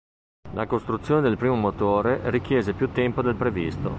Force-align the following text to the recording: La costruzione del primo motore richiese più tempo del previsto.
La 0.53 0.65
costruzione 0.65 1.21
del 1.21 1.37
primo 1.37 1.53
motore 1.53 2.27
richiese 2.31 2.73
più 2.73 2.89
tempo 2.89 3.21
del 3.21 3.35
previsto. 3.35 3.89